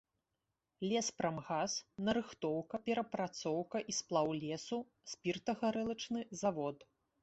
Леспрамгас, 0.89 1.73
нарыхтоўка, 2.09 2.75
перапрацоўка 2.89 3.77
і 3.93 3.99
сплаў 4.01 4.27
лесу, 4.43 4.85
спіртагарэлачны 5.17 6.31
завод. 6.45 6.77